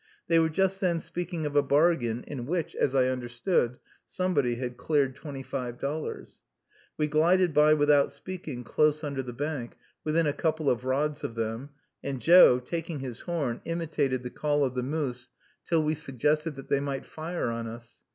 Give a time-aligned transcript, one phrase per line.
[0.27, 3.77] They were just then speaking of a bargain, in which, as I understood,
[4.07, 6.39] somebody had cleared twenty five dollars.
[6.97, 11.35] We glided by without speaking, close under the bank, within a couple of rods of
[11.35, 11.69] them;
[12.03, 15.29] and Joe, taking his horn, imitated the call of the moose,
[15.65, 17.99] till we suggested that they might fire on us.